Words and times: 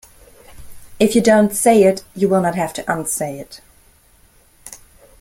If 0.99 1.13
you 1.13 1.21
don't 1.21 1.53
say 1.53 1.83
it 1.83 2.03
you 2.15 2.27
will 2.27 2.41
not 2.41 2.55
have 2.55 2.73
to 2.73 2.91
unsay 2.91 3.37
it. 3.39 3.61